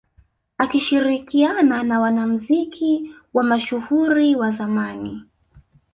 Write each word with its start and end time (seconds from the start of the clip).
Akishirikiana 0.57 1.83
na 1.83 1.99
wanamuziki 1.99 3.11
wa 3.33 3.43
mashuhuri 3.43 4.35
wa 4.35 4.51
zamani 4.51 5.23